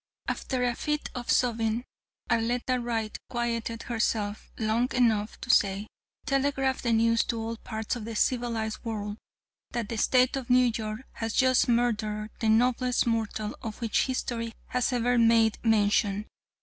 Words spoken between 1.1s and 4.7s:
of sobbing, Arletta Wright quieted herself